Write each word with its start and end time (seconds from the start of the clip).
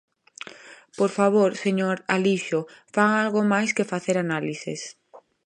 Por 0.99 1.09
favor, 1.17 1.49
señor 1.63 1.97
Alixo, 2.15 2.59
fagan 2.93 3.17
algo 3.25 3.41
máis 3.53 3.69
que 3.75 3.89
facer 3.93 4.15
análises. 4.25 4.81